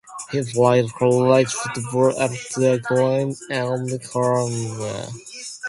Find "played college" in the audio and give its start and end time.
0.41-1.51